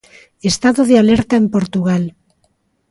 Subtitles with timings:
[0.51, 2.03] Estado de alerta en Portugal.